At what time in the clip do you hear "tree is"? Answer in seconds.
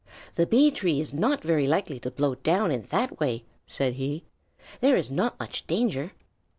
0.71-1.13